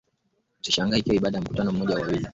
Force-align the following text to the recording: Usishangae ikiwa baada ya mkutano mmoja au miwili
Usishangae 0.61 0.97
ikiwa 0.99 1.21
baada 1.21 1.37
ya 1.37 1.43
mkutano 1.43 1.71
mmoja 1.71 1.95
au 1.97 2.03
miwili 2.05 2.27